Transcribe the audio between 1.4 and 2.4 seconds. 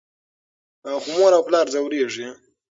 پلار ځورېږي.